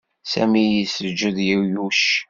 Sami 0.31 0.63
yesǧed 0.79 1.37
i 1.41 1.45
Yuc. 1.73 2.03